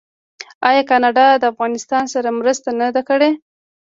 آیا 0.69 0.81
کاناډا 0.89 1.25
د 1.37 1.43
افغانستان 1.53 2.03
سره 2.13 2.29
مرسته 2.39 2.69
نه 2.81 2.87
ده 2.95 3.01
کړې؟ 3.09 3.29